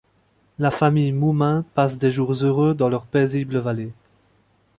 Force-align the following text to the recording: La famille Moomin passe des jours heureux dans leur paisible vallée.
La 0.57 0.71
famille 0.71 1.11
Moomin 1.11 1.63
passe 1.75 1.99
des 1.99 2.11
jours 2.11 2.33
heureux 2.41 2.73
dans 2.73 2.89
leur 2.89 3.05
paisible 3.05 3.59
vallée. 3.59 3.91